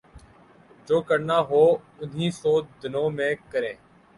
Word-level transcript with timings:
جو 0.87 0.97
کرنا 1.01 1.37
ہو 1.49 1.61
انہی 2.01 2.27
سو 2.31 2.51
دنوں 2.81 3.09
میں 3.17 3.33
کریں۔ 3.51 3.73